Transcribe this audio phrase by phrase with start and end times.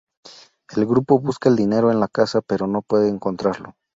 [0.75, 3.75] El grupo busca el dinero en la casa pero no puede encontrarlo.